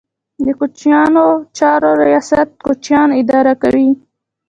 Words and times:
د 0.45 0.47
کوچیانو 0.59 1.27
چارو 1.57 1.91
ریاست 2.03 2.49
کوچیان 2.65 3.09
اداره 3.21 3.53
کوي 3.61 3.89